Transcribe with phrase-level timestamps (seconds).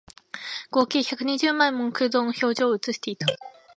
[0.71, 3.27] 合計百二十枚もの空洞の表情を写していた